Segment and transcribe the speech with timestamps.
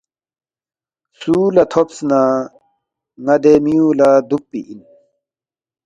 [1.19, 1.97] سُو لہ تھوبس
[3.25, 4.79] نہ دے میُو لہ ن٘ا دُوکپی اِن